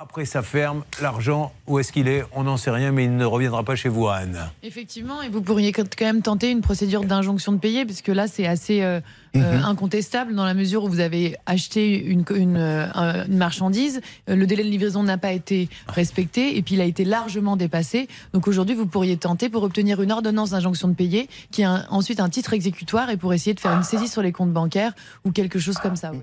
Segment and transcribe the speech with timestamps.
[0.00, 0.84] après sa ferme.
[1.02, 2.24] L'argent, où est-ce qu'il est?
[2.32, 4.38] On n'en sait rien, mais il ne reviendra pas chez vous, Anne.
[4.62, 8.46] Effectivement, et vous pourriez quand même tenter une procédure d'injonction de payer, puisque là, c'est
[8.46, 9.00] assez euh,
[9.34, 9.64] euh mhm.
[9.64, 14.00] incontestable dans la mesure où vous avez acheté une, une, euh, une marchandise,
[14.30, 17.56] euh, le délai de livraison n'a pas été respecté, et puis il a été largement
[17.56, 18.06] dépassé.
[18.32, 21.84] Donc aujourd'hui, vous pourriez tenter pour obtenir une ordonnance d'injonction de payer, qui est un-
[21.90, 24.92] ensuite un titre exécutoire, et pour essayer de faire une saisie sur les comptes bancaires
[25.24, 26.12] ou quelque chose comme ça.
[26.12, 26.20] oui.